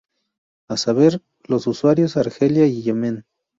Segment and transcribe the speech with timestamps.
[0.67, 3.23] A saber, los usuarios, Argelia y Yemen.